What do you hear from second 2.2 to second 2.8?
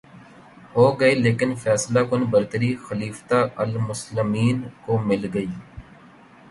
برتری